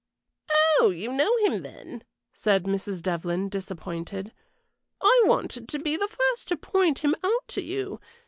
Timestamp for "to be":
5.69-5.95